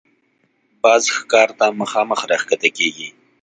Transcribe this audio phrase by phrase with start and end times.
[0.81, 3.07] باز ښکار ته مخامخ راښکته کېږي